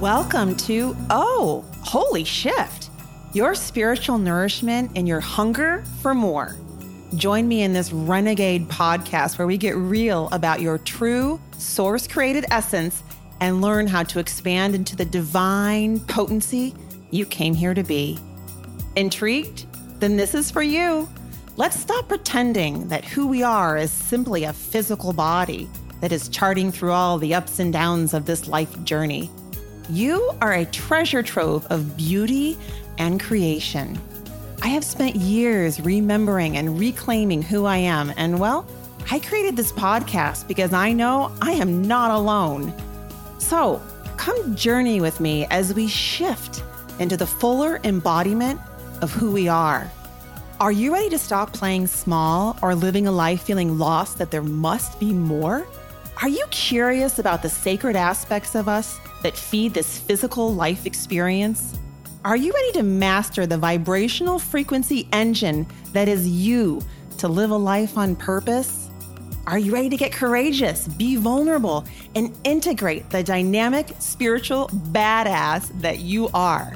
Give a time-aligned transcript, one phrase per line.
[0.00, 2.88] Welcome to Oh, Holy Shift,
[3.34, 6.56] your spiritual nourishment and your hunger for more.
[7.16, 12.46] Join me in this renegade podcast where we get real about your true source created
[12.50, 13.02] essence
[13.42, 16.74] and learn how to expand into the divine potency
[17.10, 18.18] you came here to be.
[18.96, 19.66] Intrigued?
[20.00, 21.10] Then this is for you.
[21.56, 25.68] Let's stop pretending that who we are is simply a physical body
[26.00, 29.30] that is charting through all the ups and downs of this life journey.
[29.90, 32.56] You are a treasure trove of beauty
[32.98, 33.98] and creation.
[34.62, 38.68] I have spent years remembering and reclaiming who I am, and well,
[39.10, 42.72] I created this podcast because I know I am not alone.
[43.38, 43.82] So,
[44.16, 46.62] come journey with me as we shift
[47.00, 48.60] into the fuller embodiment
[49.02, 49.90] of who we are.
[50.60, 54.40] Are you ready to stop playing small or living a life feeling lost that there
[54.40, 55.66] must be more?
[56.22, 61.78] Are you curious about the sacred aspects of us that feed this physical life experience?
[62.26, 66.82] Are you ready to master the vibrational frequency engine that is you
[67.16, 68.90] to live a life on purpose?
[69.46, 76.00] Are you ready to get courageous, be vulnerable, and integrate the dynamic spiritual badass that
[76.00, 76.74] you are?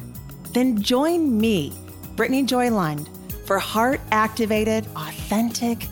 [0.54, 1.74] Then join me,
[2.16, 3.10] Brittany Joy Lund,
[3.44, 5.86] for heart activated, authentic,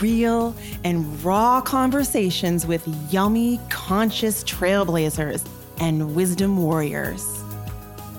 [0.00, 5.46] real, and raw conversations with yummy, conscious trailblazers
[5.80, 7.42] and wisdom warriors.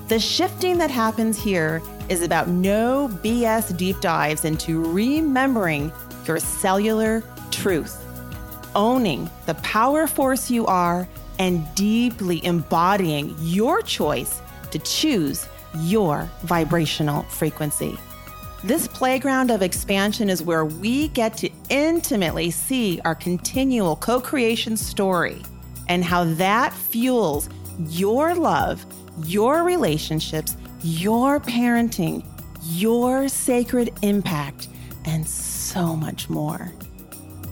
[0.07, 5.91] The shifting that happens here is about no BS deep dives into remembering
[6.25, 8.03] your cellular truth,
[8.75, 11.07] owning the power force you are,
[11.37, 17.97] and deeply embodying your choice to choose your vibrational frequency.
[18.63, 24.75] This playground of expansion is where we get to intimately see our continual co creation
[24.75, 25.41] story
[25.87, 27.47] and how that fuels
[27.87, 28.85] your love,
[29.23, 32.25] your relationships, your parenting,
[32.63, 34.67] your sacred impact,
[35.05, 36.69] and so much more.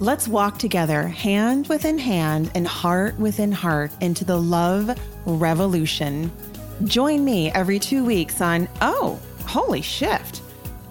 [0.01, 4.93] Let's walk together, hand within hand and heart within heart, into the love
[5.25, 6.29] revolution.
[6.83, 10.41] Join me every two weeks on Oh, Holy Shift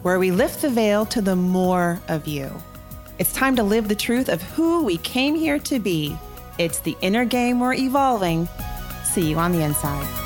[0.07, 2.49] where we lift the veil to the more of you.
[3.19, 6.17] It's time to live the truth of who we came here to be.
[6.59, 8.49] It's the inner game we're evolving.
[9.03, 10.26] See you on the inside.